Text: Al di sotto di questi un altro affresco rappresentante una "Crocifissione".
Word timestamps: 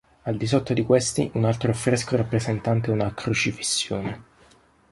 Al 0.25 0.35
di 0.35 0.47
sotto 0.47 0.73
di 0.73 0.81
questi 0.81 1.29
un 1.35 1.45
altro 1.45 1.69
affresco 1.69 2.15
rappresentante 2.15 2.89
una 2.89 3.13
"Crocifissione". 3.13 4.23